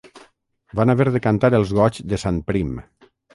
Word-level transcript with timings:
Van 0.79 0.93
haver 0.93 1.07
de 1.17 1.21
cantar 1.25 1.51
els 1.59 1.75
goigs 1.81 2.01
de 2.15 2.21
Sant 2.25 2.41
Prim 2.49 2.73